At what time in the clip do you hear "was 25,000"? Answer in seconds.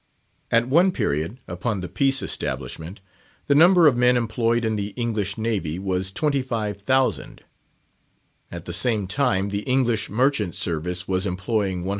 5.77-7.41